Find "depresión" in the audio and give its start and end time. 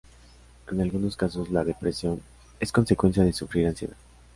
1.63-2.23